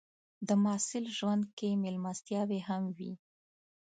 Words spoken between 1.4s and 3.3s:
کې مېلمستیاوې هم وي.